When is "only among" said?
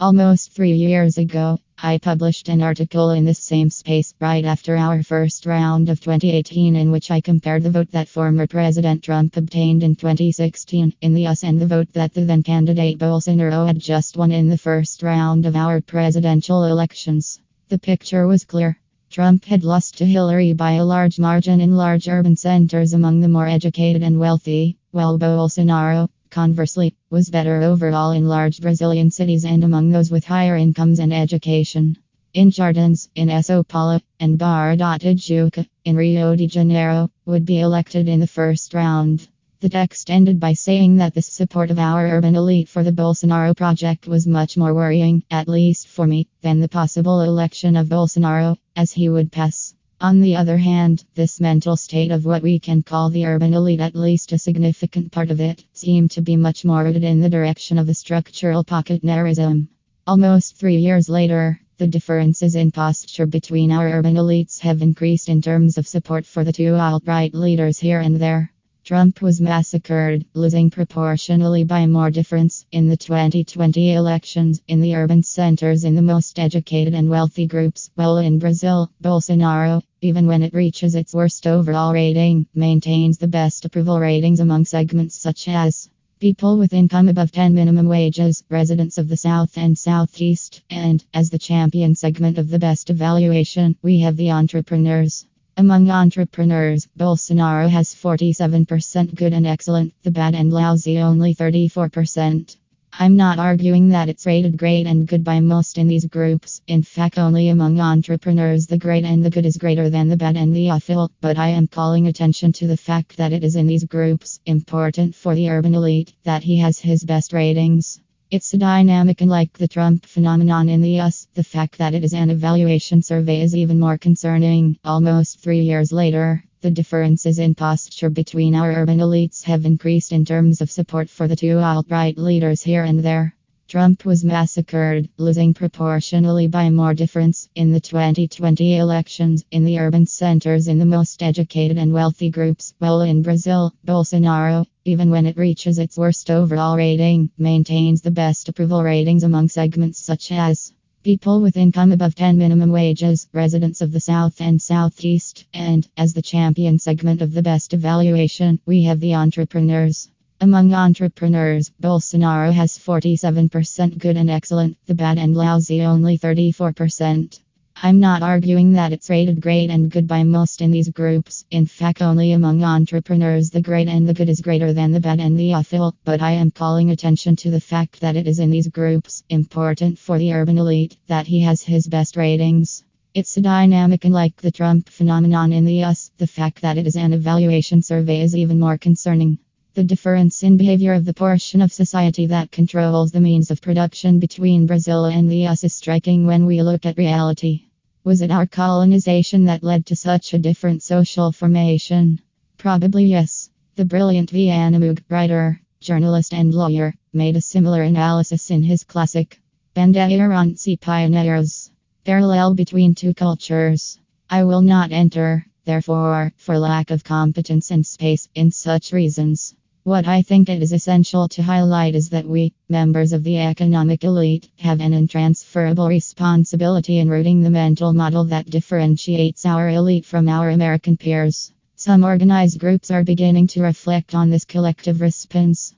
107.18-107.78, 172.00-172.64